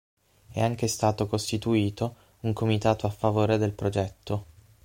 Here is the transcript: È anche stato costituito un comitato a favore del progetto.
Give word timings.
È 0.47 0.59
anche 0.59 0.87
stato 0.87 1.27
costituito 1.27 2.15
un 2.39 2.53
comitato 2.53 3.05
a 3.05 3.11
favore 3.11 3.59
del 3.59 3.73
progetto. 3.73 4.45